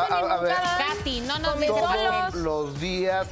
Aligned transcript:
a- 0.00 0.34
a 0.34 0.40
ver. 0.40 0.54
Katy, 0.96 1.20
no 1.22 1.38
nos 1.38 1.54
Todos 1.54 1.60
dices 1.60 1.76
Todos 2.30 2.34
los 2.34 2.80
días. 2.80 3.26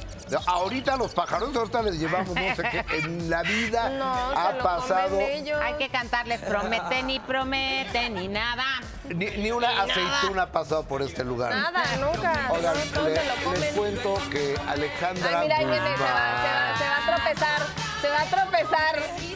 Ahorita 0.45 0.97
los 0.97 1.13
pájaros, 1.13 1.55
ahorita 1.55 1.81
les 1.83 1.95
llevamos, 1.99 2.27
no 2.35 2.55
sé 2.55 2.63
qué. 2.69 2.85
En 2.97 3.29
la 3.29 3.43
vida 3.43 3.89
No, 3.97 4.33
se 4.33 4.37
ha 4.37 4.51
lo 4.51 4.63
pasado 4.63 5.09
comen 5.11 5.31
ellos. 5.31 5.61
Hay 5.61 5.73
que 5.75 5.87
cantarles 5.89 6.41
promete 6.41 7.01
ni 7.03 7.19
promete 7.21 8.09
ni 8.09 8.27
nada. 8.27 8.65
ni, 9.05 9.25
ni 9.27 9.51
una 9.51 9.83
aceituna 9.83 10.41
ha 10.43 10.51
pasado 10.51 10.83
por 10.83 11.01
este 11.01 11.23
lugar. 11.23 11.55
Nada, 11.55 11.81
nunca. 12.01 12.33
Oigan, 12.51 12.75
no, 12.93 13.01
le- 13.03 13.59
les 13.59 13.73
cuento 13.73 14.15
que 14.29 14.59
Alejandra. 14.67 15.39
Ay, 15.39 15.47
mira, 15.47 15.57
ahí 15.59 15.65
viene, 15.65 15.79
se 15.79 15.91
va, 15.91 15.97
se 15.97 16.03
va, 16.03 16.73
Guzmán- 16.73 16.77
se 16.77 16.83
va 16.89 16.97
a 16.97 17.15
tropezar, 17.15 17.61
se 18.01 18.09
va 18.09 18.21
a 18.21 18.25
tropezar. 18.25 19.26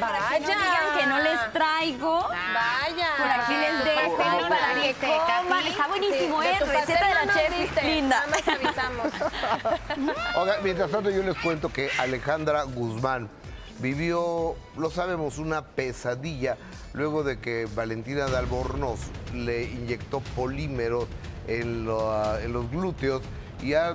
Para 0.00 0.28
que 0.28 0.40
no 0.40 0.46
digan 0.46 0.98
que 0.98 1.06
no 1.06 1.18
les 1.20 1.52
traigo. 1.52 2.28
Vaya. 2.28 3.08
Por 3.18 3.26
aquí 3.30 3.54
les 3.56 3.84
dejo 3.84 4.16
¿Cómo 4.16 4.48
para 4.48 4.74
que 4.80 4.94
coman. 4.94 5.66
Está 5.66 5.86
buenísimo, 5.88 6.42
Sí, 6.42 6.48
¿eh? 6.48 6.58
Receta 6.60 7.08
de 7.08 7.14
la 7.14 7.24
no 7.26 7.32
chef 7.34 7.82
Linda. 7.84 8.24
Nada 8.26 8.26
más 8.30 8.48
avisamos. 8.48 9.06
Oigan, 10.36 10.56
mientras 10.62 10.90
tanto 10.90 11.10
yo 11.10 11.22
les 11.22 11.36
cuento 11.38 11.68
que 11.72 11.90
Alejandra 11.98 12.62
Guzmán 12.64 13.28
vivió, 13.80 14.56
lo 14.76 14.90
sabemos, 14.90 15.38
una 15.38 15.62
pesadilla 15.62 16.56
luego 16.94 17.22
de 17.22 17.38
que 17.40 17.66
Valentina 17.74 18.26
de 18.26 18.36
Albornoz 18.36 18.98
le 19.34 19.64
inyectó 19.64 20.20
polímeros 20.20 21.06
en, 21.46 21.84
lo- 21.84 22.38
en 22.38 22.52
los 22.52 22.70
glúteos 22.70 23.22
y 23.62 23.74
a 23.74 23.94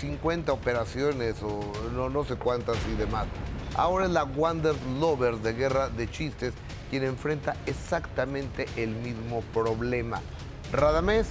50 0.00 0.52
operaciones 0.52 1.36
o 1.42 1.60
no, 1.92 2.08
no 2.10 2.24
sé 2.24 2.34
cuántas 2.36 2.76
y 2.92 2.96
demás. 2.96 3.26
Ahora 3.74 4.04
es 4.04 4.10
la 4.10 4.24
Wonder 4.24 4.74
Lover 5.00 5.36
de 5.36 5.54
Guerra 5.54 5.88
de 5.88 6.10
Chistes 6.10 6.52
quien 6.90 7.04
enfrenta 7.04 7.56
exactamente 7.64 8.66
el 8.76 8.90
mismo 8.90 9.40
problema. 9.54 10.20
Radamés 10.72 11.28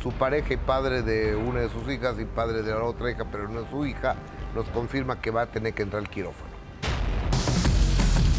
su 0.00 0.12
pareja 0.12 0.54
y 0.54 0.56
padre 0.56 1.02
de 1.02 1.34
una 1.34 1.60
de 1.60 1.68
sus 1.68 1.92
hijas 1.92 2.14
y 2.20 2.24
padre 2.24 2.62
de 2.62 2.70
la 2.70 2.84
otra 2.84 3.10
hija, 3.10 3.26
pero 3.30 3.48
no 3.48 3.60
es 3.60 3.70
su 3.70 3.84
hija, 3.84 4.14
nos 4.54 4.68
confirma 4.68 5.20
que 5.20 5.32
va 5.32 5.42
a 5.42 5.46
tener 5.46 5.74
que 5.74 5.82
entrar 5.82 6.00
al 6.00 6.08
quirófano. 6.08 6.48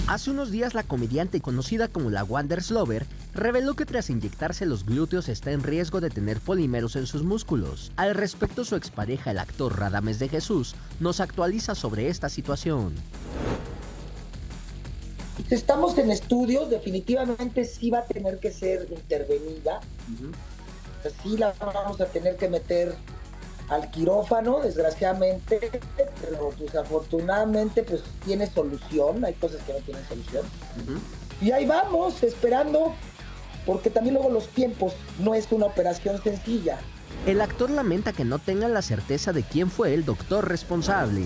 Hace 0.08 0.32
unos 0.32 0.50
días 0.50 0.74
la 0.74 0.84
comediante 0.84 1.42
conocida 1.42 1.90
como 1.90 2.10
la 2.10 2.24
Wonders 2.24 2.72
Lover 2.72 3.06
reveló 3.34 3.76
que 3.76 3.86
tras 3.86 4.10
inyectarse 4.10 4.66
los 4.66 4.86
glúteos 4.86 5.30
está 5.30 5.52
en 5.52 5.64
riesgo 5.64 6.02
de 6.02 6.10
tener 6.10 6.40
polímeros 6.40 6.96
en 6.96 7.08
sus 7.08 7.24
músculos. 7.24 7.92
Al 7.96 8.16
respecto 8.16 8.66
su 8.66 8.76
expareja 8.76 9.32
el 9.32 9.40
actor 9.40 9.78
Radames 9.78 10.20
de 10.20 10.30
Jesús 10.30 10.76
nos 11.00 11.20
actualiza 11.20 11.76
sobre 11.76 12.08
esta 12.08 12.30
situación. 12.30 12.94
Estamos 15.50 15.98
en 15.98 16.12
estudios, 16.12 16.70
definitivamente 16.70 17.66
sí 17.66 17.90
va 17.90 18.00
a 18.00 18.06
tener 18.06 18.40
que 18.40 18.52
ser 18.52 18.88
intervenida. 18.92 19.80
Sí 21.24 21.38
la 21.38 21.54
vamos 21.60 22.00
a 22.00 22.06
tener 22.06 22.36
que 22.36 22.48
meter 22.48 22.96
al 23.70 23.90
quirófano, 23.90 24.60
desgraciadamente, 24.60 25.82
pero 26.22 26.50
pues 26.58 26.76
afortunadamente 26.76 27.84
pues 27.84 28.04
tiene 28.26 28.46
solución, 28.48 29.24
hay 29.24 29.34
cosas 29.36 29.62
que 29.64 29.74
no 29.74 29.80
tienen 29.80 30.06
solución. 30.08 30.46
Y 31.42 31.52
ahí 31.52 31.66
vamos, 31.66 32.22
esperando, 32.22 32.94
porque 33.66 33.90
también 33.90 34.16
luego 34.16 34.30
los 34.30 34.48
tiempos 34.50 34.94
no 35.20 35.36
es 35.36 35.52
una 35.52 35.68
operación 35.68 36.22
sencilla. 36.22 36.80
El 37.26 37.42
actor 37.42 37.70
lamenta 37.70 38.14
que 38.14 38.26
no 38.26 38.40
tengan 38.40 38.74
la 38.74 38.82
certeza 38.82 39.32
de 39.34 39.44
quién 39.44 39.70
fue 39.70 39.94
el 39.94 40.06
doctor 40.06 40.48
responsable. 40.48 41.26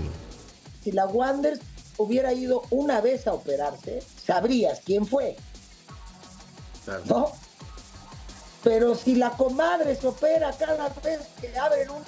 Si 0.83 0.91
la 0.91 1.05
Wanders 1.05 1.61
hubiera 1.97 2.33
ido 2.33 2.63
una 2.69 3.01
vez 3.01 3.27
a 3.27 3.33
operarse, 3.33 4.03
sabrías 4.23 4.81
quién 4.85 5.05
fue. 5.05 5.37
¿No? 7.05 7.31
Pero 8.63 8.95
si 8.95 9.15
la 9.15 9.31
comadre 9.31 9.95
se 9.95 10.07
opera 10.07 10.51
cada 10.57 10.89
vez 11.03 11.21
que 11.39 11.57
abren 11.57 11.89
un... 11.89 12.03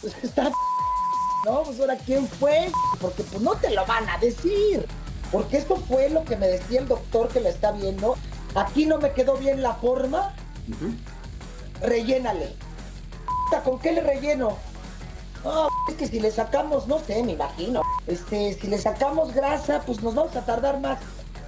Pues 0.00 0.14
está... 0.22 0.50
No, 1.44 1.64
pues 1.64 1.80
ahora 1.80 1.96
quién 1.96 2.28
fue, 2.28 2.70
porque 3.00 3.24
pues 3.24 3.42
no 3.42 3.56
te 3.56 3.70
lo 3.70 3.84
van 3.84 4.08
a 4.08 4.16
decir. 4.18 4.86
Porque 5.32 5.56
esto 5.56 5.74
fue 5.74 6.08
lo 6.08 6.24
que 6.24 6.36
me 6.36 6.46
decía 6.46 6.78
el 6.78 6.86
doctor 6.86 7.26
que 7.30 7.40
la 7.40 7.48
está 7.48 7.72
viendo. 7.72 8.16
Aquí 8.54 8.86
no 8.86 8.98
me 8.98 9.12
quedó 9.12 9.36
bien 9.36 9.62
la 9.62 9.74
forma. 9.74 10.34
Rellénale. 11.80 12.54
¿Con 13.64 13.78
qué 13.78 13.92
le 13.92 14.00
relleno? 14.00 14.56
No, 15.44 15.68
es 15.88 15.94
que 15.96 16.06
si 16.06 16.20
le 16.20 16.30
sacamos, 16.30 16.86
no 16.86 16.98
sé, 17.00 17.22
me 17.22 17.32
imagino. 17.32 17.82
Este, 18.06 18.54
si 18.54 18.68
le 18.68 18.78
sacamos 18.78 19.34
grasa, 19.34 19.82
pues 19.84 20.02
nos 20.02 20.14
vamos 20.14 20.34
a 20.36 20.44
tardar 20.44 20.80
más. 20.80 20.98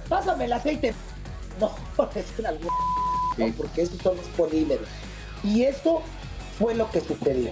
Pásame 0.09 0.45
el 0.45 0.53
aceite. 0.53 0.93
No, 1.59 1.71
es 2.15 2.25
una 2.37 2.49
alguna. 2.49 2.73
No, 3.37 3.53
porque 3.57 3.83
esos 3.83 4.01
son 4.01 4.17
los 4.17 4.25
polímeros. 4.27 4.87
Y 5.43 5.63
esto 5.63 6.01
fue 6.59 6.75
lo 6.75 6.89
que 6.91 7.01
sucedió. 7.01 7.51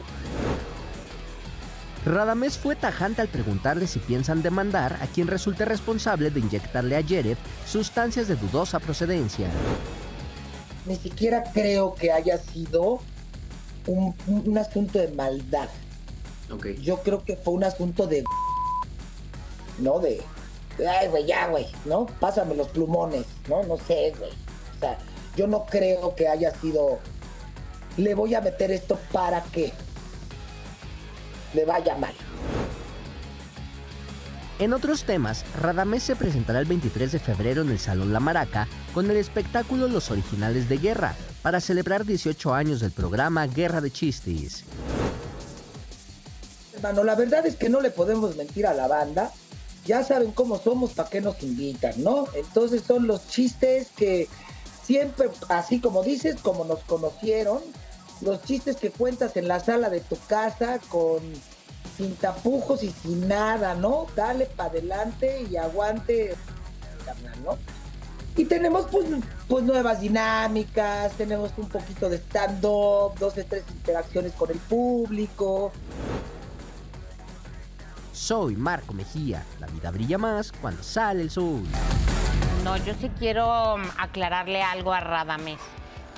Radamés 2.06 2.58
fue 2.58 2.75
tajante 2.75 3.22
al 3.22 3.30
preguntarle 3.30 3.88
si 3.88 4.00
piensan 4.00 4.41
demandar 4.41 4.97
a 5.02 5.08
quien 5.08 5.28
resulte 5.28 5.64
responsable 5.64 6.31
de 6.31 6.41
inyectarle 6.41 6.97
a 6.97 7.03
Jared 7.03 7.38
sustancias 7.66 8.28
de 8.28 8.36
dudosa 8.36 8.80
procedencia. 8.80 9.47
Ni 10.86 10.97
siquiera 10.97 11.44
creo 11.53 11.96
que 11.96 12.12
haya 12.12 12.38
sido 12.38 13.00
un, 13.88 14.13
un 14.28 14.58
asunto 14.58 15.00
de 15.00 15.08
maldad. 15.09 15.69
Yo 16.81 17.02
creo 17.02 17.24
que 17.24 17.36
fue 17.36 17.53
un 17.53 17.63
asunto 17.63 18.08
de. 18.08 18.24
No 19.80 20.00
de. 20.00 20.22
de, 20.78 20.88
Ay, 20.88 21.08
güey, 21.08 21.25
ya, 21.25 21.47
güey, 21.47 21.68
¿no? 21.86 22.06
Pásame 22.19 22.56
los 22.56 22.68
plumones, 22.69 23.25
¿no? 23.47 23.63
No 23.63 23.78
sé, 23.78 24.13
güey. 24.18 24.31
O 24.75 24.80
sea, 24.80 24.97
yo 25.36 25.47
no 25.47 25.66
creo 25.66 26.16
que 26.16 26.28
haya 26.28 26.53
sido. 26.59 27.00
Le 27.97 28.13
voy 28.13 28.36
a 28.36 28.42
meter 28.42 28.72
esto 28.72 29.00
para 29.12 29.42
que 29.44 29.72
le 31.53 31.66
vaya 31.66 31.96
mal. 31.96 32.14
En 34.59 34.72
otros 34.72 35.03
temas, 35.03 35.44
Radamés 35.59 36.03
se 36.03 36.16
presentará 36.16 36.59
el 36.59 36.66
23 36.66 37.12
de 37.12 37.19
febrero 37.19 37.64
en 37.64 37.72
el 37.72 37.80
Salón 37.80 38.14
La 38.14 38.19
Maraca 38.19 38.68
con 38.94 39.09
el 39.09 39.18
espectáculo 39.18 39.88
Los 39.88 40.12
Originales 40.12 40.69
de 40.69 40.78
Guerra 40.78 41.16
para 41.42 41.59
celebrar 41.59 42.06
18 42.06 42.53
años 42.53 42.80
del 42.80 42.92
programa 42.92 43.47
Guerra 43.47 43.81
de 43.81 43.92
Chistes. 43.92 44.63
Hermano, 46.75 47.03
la 47.03 47.16
verdad 47.16 47.46
es 47.46 47.56
que 47.56 47.69
no 47.69 47.81
le 47.81 47.90
podemos 47.90 48.36
mentir 48.36 48.68
a 48.68 48.74
la 48.74 48.88
banda. 48.88 49.31
Ya 49.86 50.03
saben 50.03 50.31
cómo 50.31 50.58
somos, 50.59 50.92
para 50.94 51.09
qué 51.09 51.19
nos 51.19 51.42
invitan, 51.44 52.02
¿no? 52.02 52.25
Entonces 52.36 52.84
son 52.88 53.08
los 53.08 53.28
chistes 53.28 53.88
que 53.96 54.30
siempre, 54.84 55.30
así 55.50 55.81
como 55.81 56.03
dices, 56.03 56.38
como 56.42 56.63
nos 56.63 56.80
conocieron, 56.84 57.59
los 58.23 58.41
chistes 58.44 58.78
que 58.78 58.91
cuentas 58.91 59.35
en 59.38 59.47
la 59.47 59.59
sala 59.59 59.89
de 59.89 60.00
tu 60.00 60.17
casa 60.28 60.79
con 60.89 61.19
sin 61.97 62.16
tapujos 62.16 62.84
y 62.84 62.89
sin 62.89 63.28
nada, 63.28 63.75
¿no? 63.75 64.07
Dale 64.16 64.45
para 64.45 64.69
adelante 64.69 65.45
y 65.50 65.57
aguante, 65.57 66.35
carnal, 67.06 67.44
¿no? 67.44 67.57
Y 68.35 68.45
tenemos 68.45 68.88
pues, 68.89 69.06
pues 69.47 69.63
nuevas 69.63 70.01
dinámicas, 70.01 71.13
tenemos 71.13 71.51
un 71.57 71.69
poquito 71.69 72.09
de 72.09 72.17
stand-up, 72.17 73.13
dos 73.19 73.38
o 73.38 73.45
tres 73.47 73.63
interacciones 73.69 74.33
con 74.33 74.50
el 74.50 74.57
público. 74.57 75.72
Soy 78.12 78.56
Marco 78.56 78.94
Mejía. 78.94 79.44
La 79.59 79.67
vida 79.67 79.91
brilla 79.91 80.17
más 80.17 80.51
cuando 80.51 80.81
sale 80.81 81.22
el 81.22 81.29
sol. 81.29 81.63
No, 82.63 82.78
yo 82.78 82.94
sí 83.00 83.12
quiero 83.19 83.78
mm, 83.78 83.83
aclararle 83.97 84.63
algo 84.63 84.94
a 84.94 85.00
Radamés. 85.00 85.59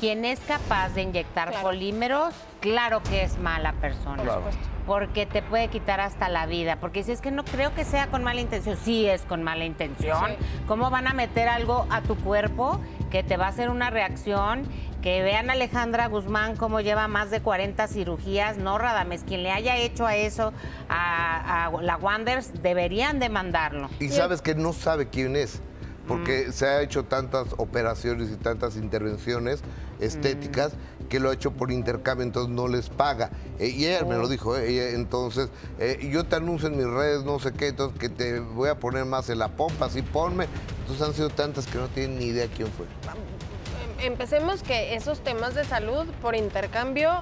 Quien 0.05 0.23
es 0.23 0.39
capaz 0.41 0.89
de 0.89 1.01
inyectar 1.01 1.49
Claro. 1.49 1.63
polímeros, 1.66 2.35
claro 2.59 3.01
que 3.01 3.23
es 3.23 3.39
mala 3.39 3.73
persona. 3.73 4.21
Claro. 4.21 4.43
Porque 4.85 5.25
te 5.25 5.41
puede 5.41 5.67
quitar 5.69 5.99
hasta 5.99 6.29
la 6.29 6.45
vida. 6.45 6.75
Porque 6.79 7.01
si 7.03 7.11
es 7.11 7.21
que 7.21 7.31
no 7.31 7.43
creo 7.43 7.73
que 7.73 7.83
sea 7.85 8.05
con 8.05 8.23
mala 8.23 8.39
intención. 8.39 8.77
Sí 8.77 9.07
es 9.07 9.23
con 9.23 9.41
mala 9.41 9.65
intención. 9.65 10.27
Sí. 10.38 10.45
¿Cómo 10.67 10.91
van 10.91 11.07
a 11.07 11.13
meter 11.13 11.47
algo 11.49 11.88
a 11.89 12.01
tu 12.01 12.15
cuerpo 12.17 12.79
que 13.09 13.23
te 13.23 13.35
va 13.35 13.47
a 13.47 13.49
hacer 13.49 13.71
una 13.71 13.89
reacción? 13.89 14.67
Que 15.01 15.23
vean 15.23 15.49
a 15.49 15.53
Alejandra 15.53 16.05
Guzmán 16.05 16.55
cómo 16.55 16.81
lleva 16.81 17.07
más 17.07 17.31
de 17.31 17.41
40 17.41 17.88
cirugías. 17.88 18.57
No, 18.57 18.77
Radames, 18.77 19.24
quien 19.24 19.41
le 19.41 19.50
haya 19.51 19.75
hecho 19.77 20.06
a 20.06 20.15
eso 20.15 20.53
a, 20.88 21.65
a 21.65 21.81
la 21.81 21.97
Wonders, 21.97 22.62
deberían 22.62 23.18
demandarlo. 23.18 23.89
Y 24.00 24.09
sabes 24.09 24.44
que 24.44 24.53
no 24.53 24.71
sabe 24.71 25.09
quién 25.09 25.35
es, 25.35 25.62
porque 26.07 26.52
se 26.52 26.68
ha 26.68 26.81
hecho 26.81 27.04
tantas 27.04 27.48
operaciones 27.57 28.30
y 28.31 28.36
tantas 28.36 28.75
intervenciones 28.75 29.62
estéticas 30.00 30.74
que 31.10 31.19
lo 31.19 31.30
ha 31.30 31.34
hecho 31.34 31.52
por 31.52 31.72
intercambio, 31.72 32.24
entonces 32.24 32.54
no 32.54 32.68
les 32.68 32.90
paga. 32.90 33.30
Eh, 33.60 33.69
y 33.69 33.86
ella 33.86 34.04
me 34.06 34.16
lo 34.16 34.28
dijo, 34.28 34.57
eh, 34.57 34.69
ella, 34.69 34.90
entonces, 34.92 35.50
eh, 35.80 36.10
yo 36.12 36.24
te 36.25 36.36
anuncio 36.36 36.68
en 36.68 36.78
mis 36.78 36.88
redes, 36.88 37.24
no 37.24 37.40
sé 37.40 37.54
qué, 37.54 37.68
entonces 37.68 37.98
que 38.00 38.10
te 38.10 38.40
voy 38.40 38.69
a 38.69 38.75
poner 38.75 39.06
más 39.06 39.30
en 39.30 39.40
la 39.40 39.50
pompa, 39.50 39.86
así 39.86 40.02
ponme. 40.02 40.48
Entonces 40.81 41.07
han 41.07 41.13
sido 41.13 41.30
tantas 41.30 41.68
que 41.68 41.78
no 41.78 41.88
tienen 41.88 42.19
ni 42.19 42.25
idea 42.25 42.48
quién 42.56 42.68
fue. 42.69 42.86
Em- 42.86 44.12
Empecemos 44.12 44.62
que 44.62 44.96
esos 44.96 45.22
temas 45.24 45.56
de 45.56 45.63
salud 45.63 46.06
por 46.22 46.36
intercambio 46.36 47.22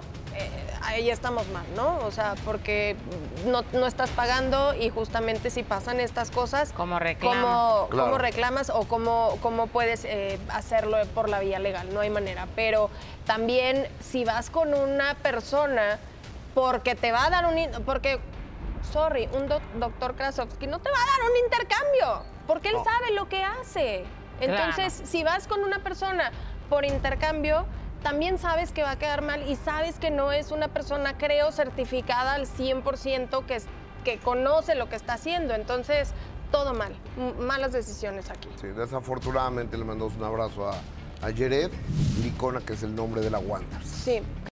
ahí 0.86 1.10
estamos 1.10 1.48
mal, 1.50 1.66
¿no? 1.76 1.98
O 2.06 2.12
sea, 2.12 2.36
porque 2.46 2.96
no, 3.46 3.64
no 3.74 3.88
estás 3.88 4.10
pagando 4.12 4.74
y 4.74 4.90
justamente 4.90 5.50
si 5.50 5.64
pasan 5.64 6.00
estas 6.00 6.32
cosas, 6.32 6.74
¿Cómo 6.74 7.00
reclama? 7.00 7.42
¿cómo, 7.42 7.88
Claro. 7.90 8.06
cómo 8.06 8.18
reclamas 8.18 8.70
o 8.70 8.84
cómo, 8.88 9.38
cómo 9.42 9.68
puedes 9.68 10.06
eh, 10.06 10.40
hacerlo 10.50 10.98
por 11.16 11.30
la 11.30 11.40
vía 11.40 11.60
legal? 11.60 11.94
No 11.94 12.02
hay 12.02 12.10
manera. 12.10 12.48
Pero 12.56 12.90
también 13.26 13.88
si 14.02 14.26
vas 14.26 14.50
con 14.50 14.74
una 14.74 15.16
persona 15.16 16.00
porque 16.54 16.96
te 16.96 17.12
va 17.12 17.26
a 17.26 17.30
dar 17.30 17.46
un... 17.46 17.84
Porque, 17.84 18.20
sorry, 18.92 19.28
un 19.34 19.48
doc- 19.48 19.64
doctor 19.76 20.16
Krasovsky 20.16 20.68
no 20.68 20.80
te 20.80 20.90
va 20.92 20.98
a 20.98 21.06
dar 21.22 21.32
un 21.32 21.38
intercambio, 21.46 22.24
porque 22.48 22.70
él 22.70 22.76
No. 22.76 22.84
sabe 22.84 23.12
lo 23.16 23.28
que 23.30 23.44
hace. 23.44 24.04
Entonces, 24.40 24.94
si 25.06 25.24
vas 25.24 25.48
con 25.48 25.64
una 25.64 25.80
persona 25.80 26.32
por 26.70 26.86
intercambio, 26.86 27.66
también 28.04 28.38
sabes 28.38 28.72
que 28.72 28.84
va 28.84 28.92
a 28.92 29.00
quedar 29.00 29.22
mal 29.22 29.50
y 29.50 29.56
sabes 29.56 29.98
que 29.98 30.12
no 30.12 30.32
es 30.32 30.52
una 30.52 30.68
persona, 30.68 31.18
creo, 31.18 31.52
certificada 31.52 32.34
al 32.34 32.46
100% 32.46 33.46
que, 33.46 33.62
que 34.04 34.20
conoce 34.20 34.76
lo 34.76 34.90
que 34.90 34.96
está 34.96 35.14
haciendo. 35.14 35.56
Entonces, 35.56 36.12
todo 36.52 36.74
mal. 36.74 36.94
Malas 37.40 37.72
decisiones 37.72 38.30
aquí. 38.30 38.50
Sí, 38.62 38.68
desafortunadamente 38.68 39.78
le 39.78 39.86
mandamos 39.86 40.16
un 40.16 40.24
abrazo 40.24 40.68
a, 40.68 40.74
a 41.22 41.32
Jared 41.36 41.72
Licona, 42.22 42.60
que 42.60 42.74
es 42.74 42.84
el 42.84 42.94
nombre 42.94 43.22
de 43.22 43.32
la 43.32 43.40
Wanderers. 43.40 43.88
Sí. 43.88 44.22